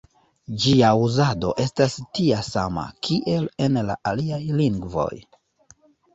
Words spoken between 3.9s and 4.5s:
la aliaj